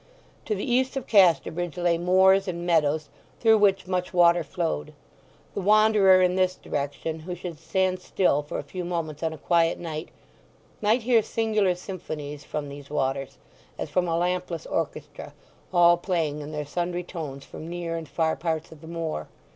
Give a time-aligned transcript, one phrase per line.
[0.45, 3.09] To the east of Casterbridge lay moors and meadows
[3.39, 4.93] through which much water flowed.
[5.53, 9.37] The wanderer in this direction who should stand still for a few moments on a
[9.37, 10.09] quiet night,
[10.81, 13.37] might hear singular symphonies from these waters,
[13.77, 15.35] as from a lampless orchestra,
[15.71, 19.27] all playing in their sundry tones from near and far parts of the moor.